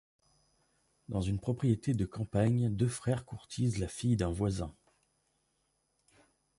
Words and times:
Dans 1.09 1.21
une 1.21 1.39
propriété 1.39 1.93
de 1.93 2.05
campagne, 2.07 2.75
deux 2.75 2.87
frères 2.87 3.23
courtisent 3.23 3.77
la 3.77 3.87
fille 3.87 4.15
d’un 4.17 4.31
voisin. 4.31 4.73